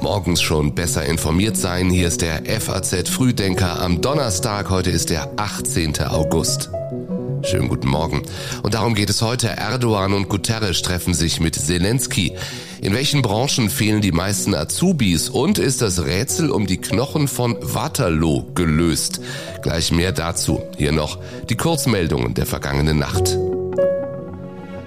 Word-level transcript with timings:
Morgens 0.00 0.40
schon 0.40 0.74
besser 0.74 1.04
informiert 1.04 1.56
sein. 1.56 1.90
Hier 1.90 2.06
ist 2.06 2.22
der 2.22 2.44
FAZ 2.60 3.08
Frühdenker 3.08 3.80
am 3.80 4.00
Donnerstag. 4.00 4.70
Heute 4.70 4.90
ist 4.90 5.10
der 5.10 5.32
18. 5.36 6.00
August. 6.02 6.70
Schönen 7.42 7.68
guten 7.68 7.88
Morgen. 7.88 8.22
Und 8.62 8.74
darum 8.74 8.94
geht 8.94 9.10
es 9.10 9.20
heute. 9.20 9.48
Erdogan 9.48 10.12
und 10.12 10.28
Guterres 10.28 10.82
treffen 10.82 11.12
sich 11.12 11.40
mit 11.40 11.56
Zelensky. 11.56 12.34
In 12.80 12.94
welchen 12.94 13.20
Branchen 13.22 13.68
fehlen 13.68 14.00
die 14.00 14.12
meisten 14.12 14.54
Azubis? 14.54 15.28
Und 15.28 15.58
ist 15.58 15.82
das 15.82 16.04
Rätsel 16.04 16.50
um 16.50 16.68
die 16.68 16.78
Knochen 16.78 17.26
von 17.26 17.56
Waterloo 17.62 18.44
gelöst? 18.54 19.20
Gleich 19.62 19.90
mehr 19.90 20.12
dazu. 20.12 20.60
Hier 20.76 20.92
noch 20.92 21.18
die 21.48 21.56
Kurzmeldungen 21.56 22.34
der 22.34 22.46
vergangenen 22.46 22.98
Nacht. 22.98 23.36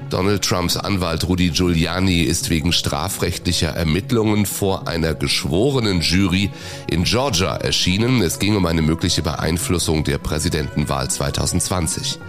Donald 0.09 0.43
Trumps 0.43 0.75
Anwalt 0.75 1.27
Rudy 1.27 1.49
Giuliani 1.49 2.23
ist 2.23 2.49
wegen 2.49 2.71
strafrechtlicher 2.71 3.69
Ermittlungen 3.69 4.45
vor 4.45 4.87
einer 4.87 5.13
geschworenen 5.13 6.01
Jury 6.01 6.49
in 6.89 7.03
Georgia 7.03 7.55
erschienen. 7.55 8.21
Es 8.21 8.39
ging 8.39 8.55
um 8.55 8.65
eine 8.65 8.81
mögliche 8.81 9.21
Beeinflussung 9.21 10.03
der 10.03 10.17
Präsidentenwahl 10.17 11.09
2020. 11.09 12.19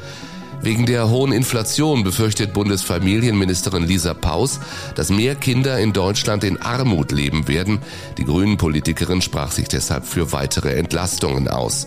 Wegen 0.62 0.84
der 0.84 1.08
hohen 1.08 1.32
Inflation 1.32 2.04
befürchtet 2.04 2.52
Bundesfamilienministerin 2.52 3.84
Lisa 3.84 4.12
Paus, 4.12 4.60
dass 4.94 5.08
mehr 5.08 5.34
Kinder 5.34 5.78
in 5.78 5.94
Deutschland 5.94 6.44
in 6.44 6.60
Armut 6.60 7.12
leben 7.12 7.48
werden. 7.48 7.78
Die 8.18 8.24
Grünen-Politikerin 8.24 9.22
sprach 9.22 9.52
sich 9.52 9.68
deshalb 9.68 10.04
für 10.04 10.32
weitere 10.32 10.74
Entlastungen 10.74 11.48
aus. 11.48 11.86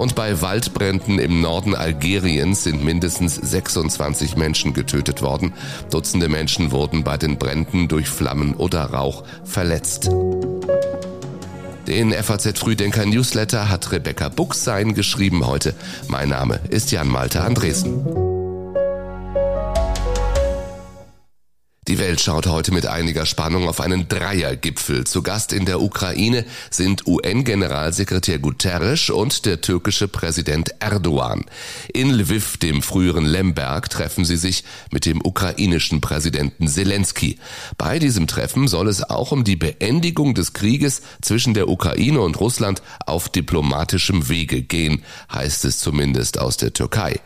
Und 0.00 0.14
bei 0.14 0.40
Waldbränden 0.40 1.18
im 1.18 1.42
Norden 1.42 1.74
Algeriens 1.74 2.64
sind 2.64 2.82
mindestens 2.82 3.34
26 3.34 4.34
Menschen 4.34 4.72
getötet 4.72 5.20
worden. 5.20 5.52
Dutzende 5.90 6.30
Menschen 6.30 6.72
wurden 6.72 7.04
bei 7.04 7.18
den 7.18 7.36
Bränden 7.36 7.86
durch 7.86 8.08
Flammen 8.08 8.54
oder 8.54 8.82
Rauch 8.84 9.24
verletzt. 9.44 10.08
Den 11.86 12.12
FAZ 12.14 12.58
Frühdenker 12.58 13.04
Newsletter 13.04 13.68
hat 13.68 13.92
Rebecca 13.92 14.30
Buchsein 14.30 14.94
geschrieben 14.94 15.46
heute. 15.46 15.74
Mein 16.08 16.30
Name 16.30 16.60
ist 16.70 16.90
Jan 16.92 17.08
Malte 17.08 17.42
Andresen. 17.42 18.29
Die 21.90 21.98
Welt 21.98 22.20
schaut 22.20 22.46
heute 22.46 22.72
mit 22.72 22.86
einiger 22.86 23.26
Spannung 23.26 23.68
auf 23.68 23.80
einen 23.80 24.06
Dreiergipfel. 24.06 25.08
Zu 25.08 25.24
Gast 25.24 25.52
in 25.52 25.64
der 25.64 25.82
Ukraine 25.82 26.44
sind 26.70 27.04
UN-Generalsekretär 27.08 28.38
Guterres 28.38 29.10
und 29.10 29.44
der 29.44 29.60
türkische 29.60 30.06
Präsident 30.06 30.72
Erdogan. 30.78 31.46
In 31.92 32.10
Lviv, 32.10 32.58
dem 32.58 32.82
früheren 32.82 33.24
Lemberg, 33.24 33.90
treffen 33.90 34.24
sie 34.24 34.36
sich 34.36 34.62
mit 34.92 35.04
dem 35.04 35.20
ukrainischen 35.20 36.00
Präsidenten 36.00 36.68
Zelensky. 36.68 37.40
Bei 37.76 37.98
diesem 37.98 38.28
Treffen 38.28 38.68
soll 38.68 38.86
es 38.86 39.02
auch 39.02 39.32
um 39.32 39.42
die 39.42 39.56
Beendigung 39.56 40.34
des 40.34 40.52
Krieges 40.52 41.02
zwischen 41.22 41.54
der 41.54 41.66
Ukraine 41.66 42.20
und 42.20 42.38
Russland 42.38 42.82
auf 43.04 43.28
diplomatischem 43.28 44.28
Wege 44.28 44.62
gehen, 44.62 45.02
heißt 45.32 45.64
es 45.64 45.80
zumindest 45.80 46.38
aus 46.38 46.56
der 46.56 46.72
Türkei. 46.72 47.18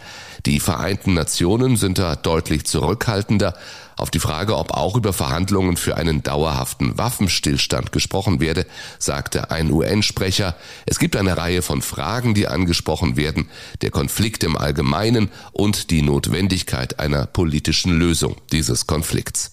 Die 0.46 0.60
Vereinten 0.60 1.14
Nationen 1.14 1.76
sind 1.76 1.98
da 1.98 2.16
deutlich 2.16 2.66
zurückhaltender. 2.66 3.54
Auf 3.96 4.10
die 4.10 4.18
Frage, 4.18 4.56
ob 4.56 4.72
auch 4.72 4.96
über 4.96 5.12
Verhandlungen 5.12 5.76
für 5.76 5.96
einen 5.96 6.22
dauerhaften 6.22 6.98
Waffenstillstand 6.98 7.92
gesprochen 7.92 8.40
werde, 8.40 8.66
sagte 8.98 9.52
ein 9.52 9.70
UN-Sprecher, 9.70 10.56
es 10.84 10.98
gibt 10.98 11.14
eine 11.14 11.36
Reihe 11.36 11.62
von 11.62 11.80
Fragen, 11.80 12.34
die 12.34 12.48
angesprochen 12.48 13.16
werden, 13.16 13.48
der 13.82 13.90
Konflikt 13.90 14.42
im 14.42 14.56
Allgemeinen 14.56 15.30
und 15.52 15.90
die 15.90 16.02
Notwendigkeit 16.02 16.98
einer 16.98 17.26
politischen 17.26 17.96
Lösung 17.96 18.36
dieses 18.50 18.88
Konflikts. 18.88 19.52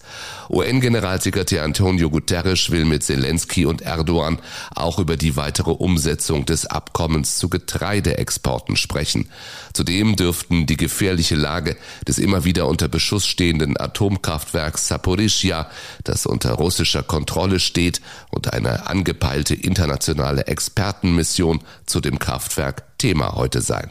UN-Generalsekretär 0.50 1.62
Antonio 1.62 2.10
Guterres 2.10 2.70
will 2.70 2.84
mit 2.84 3.04
Zelensky 3.04 3.64
und 3.64 3.80
Erdogan 3.80 4.40
auch 4.74 4.98
über 4.98 5.16
die 5.16 5.36
weitere 5.36 5.70
Umsetzung 5.70 6.46
des 6.46 6.66
Abkommens 6.66 7.38
zu 7.38 7.48
Getreideexporten 7.48 8.74
sprechen. 8.74 9.28
Zudem 9.72 10.16
dürften 10.16 10.66
die 10.66 10.76
gefährliche 10.82 11.36
Lage 11.36 11.76
des 12.08 12.18
immer 12.18 12.44
wieder 12.44 12.66
unter 12.66 12.88
Beschuss 12.88 13.26
stehenden 13.26 13.78
Atomkraftwerks 13.78 14.88
Saporischia, 14.88 15.70
das 16.02 16.26
unter 16.26 16.52
russischer 16.54 17.04
Kontrolle 17.04 17.60
steht, 17.60 18.00
und 18.30 18.52
eine 18.52 18.88
angepeilte 18.88 19.54
internationale 19.54 20.46
Expertenmission 20.48 21.60
zu 21.86 22.00
dem 22.00 22.18
Kraftwerk 22.18 22.98
Thema 22.98 23.36
heute 23.36 23.60
sein. 23.60 23.90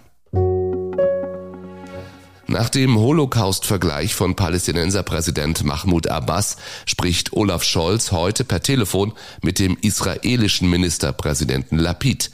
Nach 2.47 2.67
dem 2.67 2.97
Holocaust-Vergleich 2.97 4.13
von 4.13 4.35
Palästinenserpräsident 4.35 5.63
Mahmoud 5.63 6.07
Abbas 6.07 6.57
spricht 6.85 7.31
Olaf 7.31 7.63
Scholz 7.63 8.11
heute 8.11 8.43
per 8.43 8.61
Telefon 8.61 9.13
mit 9.41 9.59
dem 9.59 9.77
israelischen 9.81 10.69
Ministerpräsidenten 10.69 11.77
Lapid. 11.77 12.29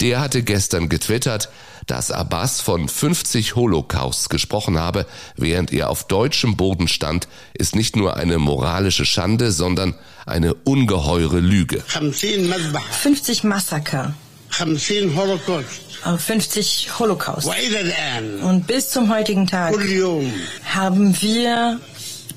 Der 0.00 0.20
hatte 0.20 0.42
gestern 0.42 0.88
getwittert, 0.88 1.48
dass 1.86 2.10
Abbas 2.10 2.60
von 2.60 2.88
50 2.88 3.56
Holocausts 3.56 4.28
gesprochen 4.28 4.78
habe, 4.78 5.06
während 5.36 5.72
er 5.72 5.88
auf 5.88 6.06
deutschem 6.06 6.56
Boden 6.56 6.88
stand, 6.88 7.28
ist 7.54 7.74
nicht 7.74 7.96
nur 7.96 8.16
eine 8.16 8.38
moralische 8.38 9.06
Schande, 9.06 9.52
sondern 9.52 9.94
eine 10.26 10.54
ungeheure 10.54 11.40
Lüge. 11.40 11.82
50 12.90 13.44
Massaker. 13.44 14.14
50 16.18 16.98
Holocaust. 16.98 17.46
Und 18.42 18.66
bis 18.66 18.90
zum 18.90 19.12
heutigen 19.12 19.46
Tag 19.46 19.74
haben 20.64 21.20
wir 21.20 21.80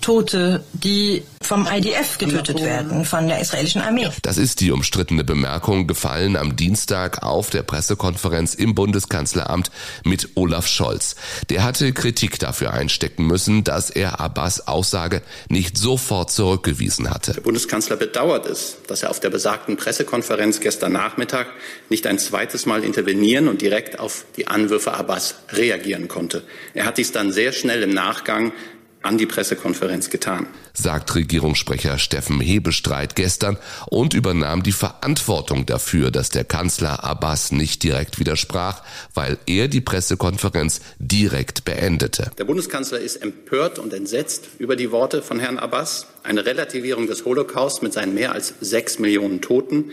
Tote, 0.10 0.64
die 0.74 1.22
vom 1.40 1.68
IDF 1.72 2.18
getötet 2.18 2.64
werden, 2.64 3.06
von 3.06 3.28
der 3.28 3.42
israelischen 3.42 3.80
Armee. 3.82 4.10
Das 4.24 4.40
ist 4.40 4.60
die 4.60 4.72
umstrittene 4.72 5.24
Bemerkung 5.24 5.86
gefallen 5.86 6.36
am 6.36 6.56
Dienstag 6.56 7.22
auf 7.22 7.52
der 7.52 7.62
Pressekonferenz 7.62 8.56
im 8.56 8.74
Bundeskanzleramt 8.74 9.70
mit 10.04 10.30
Olaf 10.34 10.66
Scholz. 10.66 11.16
Der 11.52 11.64
hatte 11.64 11.94
Kritik 11.94 12.40
dafür 12.40 12.74
einstecken 12.74 13.28
müssen, 13.28 13.64
dass 13.64 13.92
er 13.92 14.20
Abbas 14.20 14.68
Aussage 14.68 15.22
nicht 15.48 15.78
sofort 15.78 16.32
zurückgewiesen 16.32 17.12
hatte. 17.12 17.34
Der 17.34 17.42
Bundeskanzler 17.42 17.96
bedauert 17.96 18.48
es, 18.48 18.78
dass 18.88 19.04
er 19.04 19.12
auf 19.12 19.20
der 19.20 19.30
besagten 19.30 19.78
Pressekonferenz 19.78 20.60
gestern 20.60 20.94
Nachmittag 20.94 21.46
nicht 21.90 22.08
ein 22.08 22.18
zweites 22.18 22.66
Mal 22.66 22.84
intervenieren 22.84 23.48
und 23.48 23.62
direkt 23.62 24.00
auf 24.00 24.26
die 24.38 24.48
Anwürfe 24.48 24.92
Abbas 24.96 25.36
reagieren 25.52 26.08
konnte. 26.08 26.42
Er 26.74 26.86
hat 26.86 26.98
dies 26.98 27.12
dann 27.12 27.32
sehr 27.32 27.52
schnell 27.52 27.84
im 27.84 27.92
Nachgang 27.92 28.54
an 29.02 29.18
die 29.18 29.26
Pressekonferenz 29.26 30.10
getan. 30.10 30.48
Sagt 30.74 31.16
Regierungssprecher 31.16 31.98
Steffen 31.98 32.42
Hebestreit 32.42 33.16
gestern 33.16 33.58
und 33.88 34.14
übernahm 34.14 34.62
die 34.62 34.72
Verantwortung 34.72 35.66
dafür, 35.66 36.12
dass 36.12 36.30
der 36.30 36.44
Kanzler 36.44 37.04
Abbas 37.04 37.52
nicht 37.52 37.84
direkt 37.84 38.20
widersprach, 38.20 38.84
weil 39.14 39.38
er 39.46 39.68
die 39.68 39.82
Pressekonferenz 39.82 40.82
direkt 41.00 41.66
beendete. 41.66 42.32
Der 42.38 42.44
Bundeskanzler 42.44 43.00
ist 43.00 43.18
empört 43.18 43.80
und 43.80 43.94
entsetzt 43.94 44.50
über 44.58 44.76
die 44.76 44.92
Worte 44.92 45.22
von 45.22 45.40
Herrn 45.40 45.60
Abbas. 45.60 46.08
Eine 46.24 46.46
Relativierung 46.46 47.08
des 47.08 47.26
Holocaust 47.26 47.82
mit 47.82 47.94
seinen 47.94 48.14
mehr 48.14 48.34
als 48.34 48.54
sechs 48.60 49.00
Millionen 49.00 49.42
Toten 49.42 49.92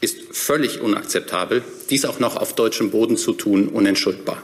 ist 0.00 0.18
völlig 0.30 0.80
unakzeptabel. 0.80 1.64
Dies 1.90 2.04
auch 2.04 2.20
noch 2.20 2.36
auf 2.36 2.54
deutschem 2.54 2.90
Boden 2.90 3.16
zu 3.16 3.32
tun, 3.32 3.68
unentschuldbar. 3.68 4.42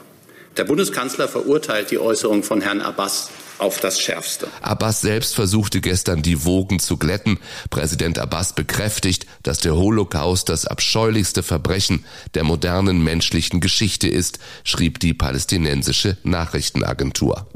Der 0.57 0.65
Bundeskanzler 0.65 1.27
verurteilt 1.27 1.89
die 1.91 1.97
Äußerung 1.97 2.43
von 2.43 2.61
Herrn 2.61 2.81
Abbas 2.81 3.29
auf 3.63 3.79
das 3.79 3.99
Schärfste. 3.99 4.47
Abbas 4.61 5.01
selbst 5.01 5.35
versuchte 5.35 5.81
gestern 5.81 6.21
die 6.21 6.45
Wogen 6.45 6.79
zu 6.79 6.97
glätten. 6.97 7.39
Präsident 7.69 8.19
Abbas 8.19 8.53
bekräftigt, 8.53 9.25
dass 9.41 9.59
der 9.59 9.75
Holocaust 9.75 10.49
das 10.49 10.65
abscheulichste 10.65 11.41
Verbrechen 11.43 12.05
der 12.33 12.43
modernen 12.43 13.03
menschlichen 13.03 13.61
Geschichte 13.61 14.07
ist, 14.07 14.39
schrieb 14.63 14.99
die 14.99 15.13
palästinensische 15.13 16.17
Nachrichtenagentur. 16.23 17.47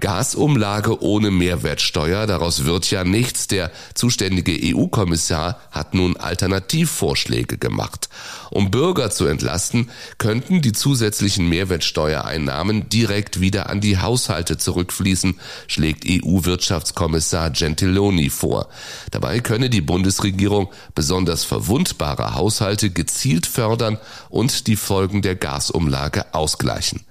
Gasumlage 0.00 1.02
ohne 1.02 1.30
Mehrwertsteuer, 1.30 2.26
daraus 2.26 2.64
wird 2.64 2.90
ja 2.90 3.04
nichts. 3.04 3.46
Der 3.46 3.70
zuständige 3.94 4.58
EU-Kommissar 4.74 5.60
hat 5.70 5.94
nun 5.94 6.16
Alternativvorschläge 6.16 7.58
gemacht. 7.58 8.08
Um 8.50 8.70
Bürger 8.70 9.10
zu 9.10 9.26
entlasten, 9.26 9.90
könnten 10.18 10.62
die 10.62 10.72
zusätzlichen 10.72 11.48
Mehrwertsteuereinnahmen 11.48 12.88
direkt 12.88 13.40
wieder 13.40 13.70
an 13.70 13.80
die 13.80 13.98
Haushalte 13.98 14.56
zurückfließen, 14.56 15.38
schlägt 15.68 16.04
EU-Wirtschaftskommissar 16.08 17.50
Gentiloni 17.50 18.30
vor. 18.30 18.68
Dabei 19.10 19.40
könne 19.40 19.70
die 19.70 19.82
Bundesregierung 19.82 20.72
besonders 20.94 21.44
verwundbare 21.44 22.34
Haushalte 22.34 22.90
gezielt 22.90 23.46
fördern 23.46 23.98
und 24.28 24.66
die 24.66 24.76
Folgen 24.76 25.22
der 25.22 25.36
Gasumlage 25.36 26.34
ausgleichen. 26.34 27.04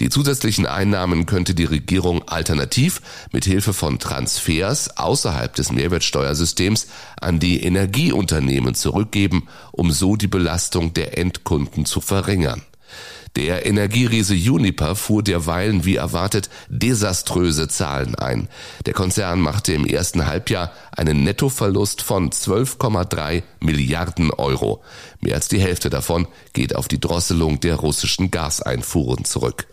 Die 0.00 0.08
zusätzlichen 0.08 0.66
Einnahmen 0.66 1.26
könnte 1.26 1.54
die 1.54 1.64
Regierung 1.64 2.26
alternativ 2.28 3.00
mit 3.32 3.44
Hilfe 3.44 3.72
von 3.72 3.98
Transfers 3.98 4.96
außerhalb 4.96 5.54
des 5.54 5.70
Mehrwertsteuersystems 5.70 6.88
an 7.20 7.38
die 7.38 7.62
Energieunternehmen 7.62 8.74
zurückgeben, 8.74 9.48
um 9.72 9.92
so 9.92 10.16
die 10.16 10.26
Belastung 10.26 10.94
der 10.94 11.16
Endkunden 11.16 11.84
zu 11.84 12.00
verringern. 12.00 12.62
Der 13.36 13.66
Energieriese 13.66 14.34
Uniper 14.34 14.94
fuhr 14.94 15.22
derweilen 15.22 15.84
wie 15.84 15.96
erwartet 15.96 16.48
desaströse 16.68 17.66
Zahlen 17.66 18.14
ein. 18.14 18.48
Der 18.86 18.94
Konzern 18.94 19.40
machte 19.40 19.72
im 19.72 19.84
ersten 19.84 20.26
Halbjahr 20.26 20.70
einen 20.92 21.24
Nettoverlust 21.24 22.02
von 22.02 22.30
12,3 22.30 23.42
Milliarden 23.60 24.30
Euro. 24.30 24.82
Mehr 25.20 25.34
als 25.34 25.48
die 25.48 25.60
Hälfte 25.60 25.90
davon 25.90 26.28
geht 26.52 26.76
auf 26.76 26.86
die 26.86 27.00
Drosselung 27.00 27.58
der 27.58 27.74
russischen 27.76 28.30
Gaseinfuhren 28.30 29.24
zurück. 29.24 29.66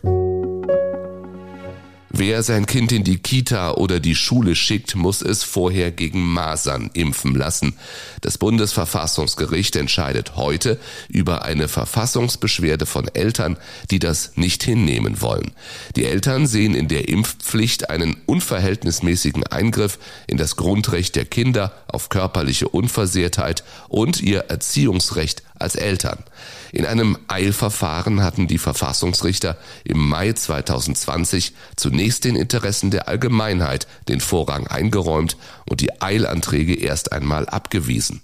Wer 2.13 2.43
sein 2.43 2.65
Kind 2.65 2.91
in 2.91 3.05
die 3.05 3.19
Kita 3.19 3.71
oder 3.71 4.01
die 4.01 4.15
Schule 4.15 4.57
schickt, 4.57 4.95
muss 4.95 5.21
es 5.21 5.43
vorher 5.43 5.91
gegen 5.91 6.21
Masern 6.21 6.89
impfen 6.93 7.33
lassen. 7.33 7.73
Das 8.19 8.37
Bundesverfassungsgericht 8.37 9.77
entscheidet 9.77 10.35
heute 10.35 10.77
über 11.07 11.45
eine 11.45 11.69
Verfassungsbeschwerde 11.69 12.85
von 12.85 13.07
Eltern, 13.07 13.55
die 13.91 13.99
das 13.99 14.33
nicht 14.35 14.61
hinnehmen 14.61 15.21
wollen. 15.21 15.51
Die 15.95 16.03
Eltern 16.03 16.47
sehen 16.47 16.75
in 16.75 16.89
der 16.89 17.07
Impfpflicht 17.07 17.89
einen 17.89 18.17
unverhältnismäßigen 18.25 19.47
Eingriff 19.47 19.97
in 20.27 20.35
das 20.35 20.57
Grundrecht 20.57 21.15
der 21.15 21.25
Kinder 21.25 21.71
auf 21.87 22.09
körperliche 22.09 22.67
Unversehrtheit 22.67 23.63
und 23.87 24.21
ihr 24.21 24.39
Erziehungsrecht 24.49 25.43
als 25.57 25.75
Eltern. 25.75 26.19
In 26.71 26.85
einem 26.85 27.17
Eilverfahren 27.27 28.23
hatten 28.23 28.47
die 28.47 28.57
Verfassungsrichter 28.57 29.57
im 29.83 30.07
Mai 30.07 30.31
2020 30.31 31.53
zunächst 31.75 32.23
den 32.23 32.35
Interessen 32.35 32.91
der 32.91 33.07
Allgemeinheit 33.07 33.87
den 34.07 34.21
Vorrang 34.21 34.67
eingeräumt 34.67 35.37
und 35.69 35.81
die 35.81 36.01
Eilanträge 36.01 36.75
erst 36.75 37.11
einmal 37.11 37.47
abgewiesen. 37.47 38.21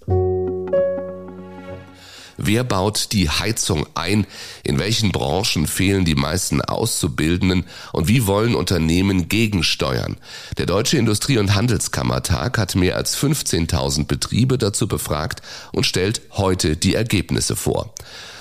Wer 2.39 2.63
baut 2.63 3.11
die 3.13 3.29
Heizung 3.29 3.88
ein? 3.95 4.27
In 4.63 4.77
welchen 4.77 5.11
Branchen 5.11 5.65
fehlen 5.65 6.05
die 6.05 6.15
meisten 6.15 6.61
Auszubildenden? 6.61 7.65
Und 7.93 8.07
wie 8.07 8.27
wollen 8.27 8.53
Unternehmen 8.53 9.27
gegensteuern? 9.27 10.17
Der 10.57 10.67
Deutsche 10.67 11.00
Industrie- 11.00 11.39
und 11.39 11.55
Handelskammertag 11.55 12.59
hat 12.59 12.75
mehr 12.75 12.95
als 12.95 13.17
15.000 13.17 14.05
Betriebe 14.05 14.59
dazu 14.59 14.88
befragt 14.88 15.41
und 15.73 15.88
stellt 15.88 16.21
heute 16.33 16.77
die 16.77 16.93
Ergebnisse 16.93 17.55
vor. 17.55 17.95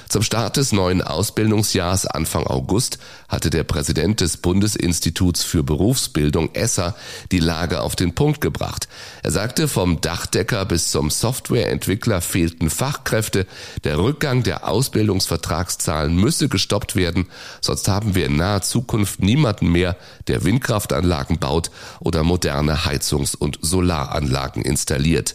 Zum 0.08 0.22
Start 0.22 0.56
des 0.56 0.72
neuen 0.72 1.02
Ausbildungsjahrs 1.02 2.06
Anfang 2.06 2.46
August 2.46 2.98
hatte 3.28 3.50
der 3.50 3.64
Präsident 3.64 4.20
des 4.20 4.36
Bundesinstituts 4.36 5.42
für 5.42 5.64
Berufsbildung 5.64 6.54
ESSA 6.54 6.94
die 7.32 7.40
Lage 7.40 7.80
auf 7.80 7.96
den 7.96 8.14
Punkt 8.14 8.40
gebracht. 8.40 8.88
Er 9.24 9.32
sagte, 9.32 9.66
vom 9.66 10.00
Dachdecker 10.00 10.64
bis 10.64 10.92
zum 10.92 11.10
Softwareentwickler 11.10 12.20
fehlten 12.20 12.70
Fachkräfte, 12.70 13.46
der 13.82 13.98
Rückgang 13.98 14.44
der 14.44 14.68
Ausbildungsvertragszahlen 14.68 16.14
müsse 16.14 16.48
gestoppt 16.48 16.94
werden, 16.94 17.26
sonst 17.60 17.88
haben 17.88 18.14
wir 18.14 18.26
in 18.26 18.36
naher 18.36 18.62
Zukunft 18.62 19.20
niemanden 19.20 19.72
mehr, 19.72 19.96
der 20.28 20.44
Windkraftanlagen 20.44 21.38
baut 21.38 21.72
oder 21.98 22.22
moderne 22.22 22.84
Heizungs- 22.84 23.34
und 23.34 23.58
Solaranlagen 23.60 24.62
installiert. 24.62 25.34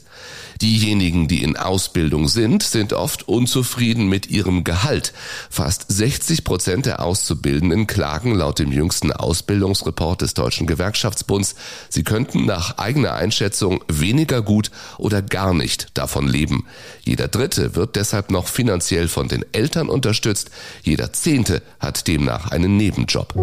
Diejenigen, 0.61 1.27
die 1.27 1.41
in 1.41 1.57
Ausbildung 1.57 2.27
sind, 2.27 2.61
sind 2.61 2.93
oft 2.93 3.27
unzufrieden 3.27 4.07
mit 4.07 4.29
ihrem 4.29 4.63
Gehalt. 4.63 5.11
Fast 5.49 5.85
60 5.87 6.43
Prozent 6.43 6.85
der 6.85 7.01
Auszubildenden 7.01 7.87
klagen 7.87 8.35
laut 8.35 8.59
dem 8.59 8.71
jüngsten 8.71 9.11
Ausbildungsreport 9.11 10.21
des 10.21 10.35
Deutschen 10.35 10.67
Gewerkschaftsbunds, 10.67 11.55
sie 11.89 12.03
könnten 12.03 12.45
nach 12.45 12.77
eigener 12.77 13.13
Einschätzung 13.13 13.83
weniger 13.87 14.43
gut 14.43 14.69
oder 14.99 15.23
gar 15.23 15.55
nicht 15.55 15.97
davon 15.97 16.27
leben. 16.27 16.67
Jeder 17.03 17.27
Dritte 17.27 17.75
wird 17.75 17.95
deshalb 17.95 18.29
noch 18.29 18.47
finanziell 18.47 19.07
von 19.07 19.27
den 19.27 19.43
Eltern 19.53 19.89
unterstützt, 19.89 20.51
jeder 20.83 21.11
Zehnte 21.11 21.63
hat 21.79 22.07
demnach 22.07 22.51
einen 22.51 22.77
Nebenjob. 22.77 23.33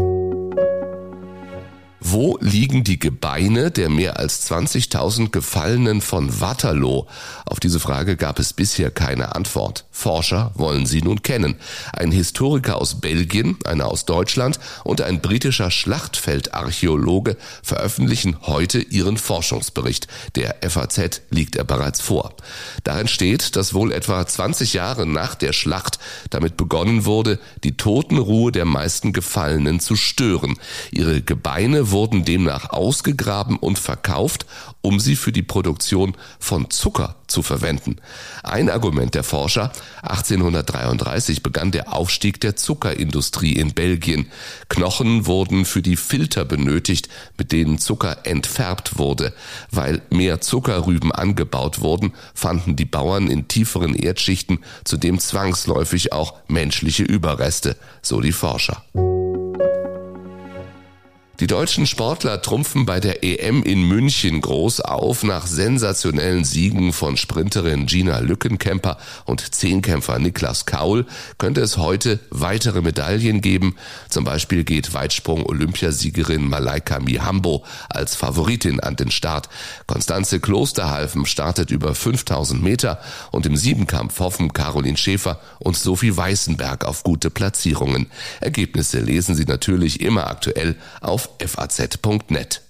Wo 2.00 2.38
liegen 2.40 2.84
die 2.84 3.00
Gebeine 3.00 3.72
der 3.72 3.88
mehr 3.88 4.20
als 4.20 4.48
20.000 4.48 5.30
Gefallenen 5.30 6.00
von 6.00 6.40
Waterloo? 6.40 7.06
Auf 7.44 7.58
diese 7.58 7.80
Frage 7.80 8.16
gab 8.16 8.38
es 8.38 8.52
bisher 8.52 8.92
keine 8.92 9.34
Antwort. 9.34 9.84
Forscher 9.90 10.52
wollen 10.54 10.86
sie 10.86 11.02
nun 11.02 11.22
kennen. 11.22 11.56
Ein 11.92 12.12
Historiker 12.12 12.76
aus 12.76 13.00
Belgien, 13.00 13.58
einer 13.64 13.86
aus 13.88 14.04
Deutschland 14.04 14.60
und 14.84 15.00
ein 15.00 15.20
britischer 15.20 15.72
Schlachtfeldarchäologe 15.72 17.36
veröffentlichen 17.64 18.36
heute 18.42 18.78
ihren 18.78 19.16
Forschungsbericht. 19.16 20.06
Der 20.36 20.56
FAZ 20.68 21.22
liegt 21.30 21.56
er 21.56 21.64
bereits 21.64 22.00
vor. 22.00 22.34
Darin 22.84 23.08
steht, 23.08 23.56
dass 23.56 23.74
wohl 23.74 23.90
etwa 23.90 24.24
20 24.24 24.72
Jahre 24.72 25.04
nach 25.04 25.34
der 25.34 25.52
Schlacht 25.52 25.98
damit 26.30 26.56
begonnen 26.56 27.06
wurde, 27.06 27.40
die 27.64 27.76
Totenruhe 27.76 28.52
der 28.52 28.66
meisten 28.66 29.12
Gefallenen 29.12 29.80
zu 29.80 29.96
stören. 29.96 30.56
Ihre 30.92 31.22
Gebeine 31.22 31.87
wurden 31.90 32.24
demnach 32.24 32.70
ausgegraben 32.70 33.56
und 33.56 33.78
verkauft, 33.78 34.46
um 34.80 35.00
sie 35.00 35.16
für 35.16 35.32
die 35.32 35.42
Produktion 35.42 36.16
von 36.38 36.70
Zucker 36.70 37.16
zu 37.26 37.42
verwenden. 37.42 37.96
Ein 38.42 38.70
Argument 38.70 39.14
der 39.14 39.22
Forscher, 39.22 39.72
1833 40.02 41.42
begann 41.42 41.70
der 41.70 41.92
Aufstieg 41.92 42.40
der 42.40 42.56
Zuckerindustrie 42.56 43.52
in 43.52 43.74
Belgien. 43.74 44.26
Knochen 44.68 45.26
wurden 45.26 45.64
für 45.64 45.82
die 45.82 45.96
Filter 45.96 46.44
benötigt, 46.44 47.08
mit 47.36 47.52
denen 47.52 47.78
Zucker 47.78 48.18
entfärbt 48.24 48.98
wurde. 48.98 49.32
Weil 49.70 50.02
mehr 50.10 50.40
Zuckerrüben 50.40 51.12
angebaut 51.12 51.80
wurden, 51.80 52.14
fanden 52.34 52.76
die 52.76 52.86
Bauern 52.86 53.28
in 53.28 53.48
tieferen 53.48 53.94
Erdschichten 53.94 54.60
zudem 54.84 55.18
zwangsläufig 55.18 56.12
auch 56.12 56.34
menschliche 56.48 57.02
Überreste, 57.02 57.76
so 58.02 58.20
die 58.20 58.32
Forscher. 58.32 58.82
Die 61.48 61.54
deutschen 61.54 61.86
Sportler 61.86 62.42
trumpfen 62.42 62.84
bei 62.84 63.00
der 63.00 63.24
EM 63.24 63.62
in 63.62 63.80
München 63.80 64.42
groß 64.42 64.82
auf. 64.82 65.22
Nach 65.22 65.46
sensationellen 65.46 66.44
Siegen 66.44 66.92
von 66.92 67.16
Sprinterin 67.16 67.86
Gina 67.86 68.18
Lückenkämper 68.18 68.98
und 69.24 69.54
Zehnkämpfer 69.54 70.18
Niklas 70.18 70.66
Kaul 70.66 71.06
könnte 71.38 71.62
es 71.62 71.78
heute 71.78 72.20
weitere 72.28 72.82
Medaillen 72.82 73.40
geben. 73.40 73.76
Zum 74.10 74.24
Beispiel 74.24 74.62
geht 74.62 74.92
Weitsprung-Olympiasiegerin 74.92 76.46
Malaika 76.46 77.00
Mihambo 77.00 77.64
als 77.88 78.14
Favoritin 78.14 78.80
an 78.80 78.96
den 78.96 79.10
Start. 79.10 79.48
Konstanze 79.86 80.40
Klosterhalfen 80.40 81.24
startet 81.24 81.70
über 81.70 81.94
5000 81.94 82.62
Meter 82.62 83.00
und 83.30 83.46
im 83.46 83.56
Siebenkampf 83.56 84.20
hoffen 84.20 84.52
Caroline 84.52 84.98
Schäfer 84.98 85.40
und 85.60 85.78
Sophie 85.78 86.14
Weißenberg 86.14 86.84
auf 86.84 87.04
gute 87.04 87.30
Platzierungen. 87.30 88.10
Ergebnisse 88.42 89.00
lesen 89.00 89.34
Sie 89.34 89.46
natürlich 89.46 90.02
immer 90.02 90.26
aktuell 90.26 90.76
auf 91.00 91.37
faz.net. 91.46 92.62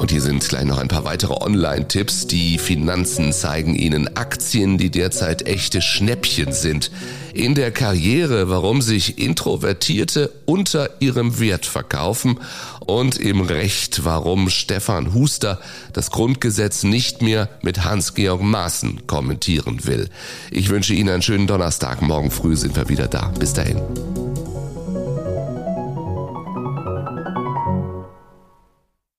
Und 0.00 0.10
hier 0.10 0.22
sind 0.22 0.48
gleich 0.48 0.64
noch 0.64 0.78
ein 0.78 0.88
paar 0.88 1.04
weitere 1.04 1.34
Online-Tipps. 1.34 2.26
Die 2.26 2.56
Finanzen 2.56 3.34
zeigen 3.34 3.74
Ihnen 3.74 4.16
Aktien, 4.16 4.78
die 4.78 4.90
derzeit 4.90 5.46
echte 5.46 5.82
Schnäppchen 5.82 6.52
sind. 6.52 6.90
In 7.34 7.54
der 7.54 7.70
Karriere, 7.70 8.48
warum 8.48 8.80
sich 8.80 9.18
Introvertierte 9.18 10.32
unter 10.46 11.02
ihrem 11.02 11.38
Wert 11.38 11.66
verkaufen. 11.66 12.40
Und 12.86 13.18
im 13.18 13.42
Recht, 13.42 14.04
warum 14.04 14.48
Stefan 14.48 15.12
Huster 15.12 15.60
das 15.92 16.10
Grundgesetz 16.10 16.82
nicht 16.82 17.20
mehr 17.20 17.50
mit 17.60 17.84
Hans-Georg 17.84 18.40
Maaßen 18.40 19.06
kommentieren 19.06 19.84
will. 19.84 20.08
Ich 20.50 20.70
wünsche 20.70 20.94
Ihnen 20.94 21.10
einen 21.10 21.22
schönen 21.22 21.46
Donnerstag. 21.46 22.00
Morgen 22.00 22.30
früh 22.30 22.56
sind 22.56 22.74
wir 22.74 22.88
wieder 22.88 23.06
da. 23.06 23.26
Bis 23.38 23.52
dahin. 23.52 24.29